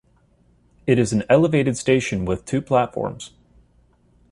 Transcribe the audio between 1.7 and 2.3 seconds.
station